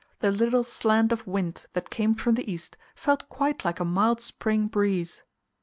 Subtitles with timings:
[0.17, 4.19] The little slant of wind that came from the east felt quite like a mild
[4.19, 5.21] spring breeze.